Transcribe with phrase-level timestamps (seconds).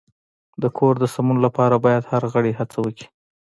[0.61, 3.07] د کور د سمون لپاره باید هر غړی هڅه وکړي.